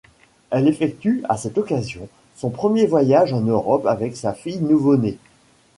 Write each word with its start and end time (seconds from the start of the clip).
Elle 0.49 0.67
effectue, 0.67 1.21
à 1.29 1.37
cette 1.37 1.59
occasion 1.59 2.09
son 2.35 2.49
premier 2.49 2.87
voyage 2.87 3.33
en 3.33 3.41
Europe 3.41 3.85
avec 3.85 4.17
sa 4.17 4.33
fille 4.33 4.57
nouveau-née. 4.61 5.19